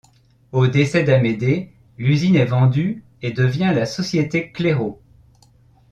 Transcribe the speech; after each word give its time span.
Au 0.51 0.65
décès 0.65 1.03
d'Amédée, 1.03 1.71
l'usine 1.99 2.35
est 2.35 2.45
vendue 2.45 3.03
et 3.21 3.29
devient 3.31 3.71
la 3.75 3.85
société 3.85 4.51
Cléro. 4.51 4.99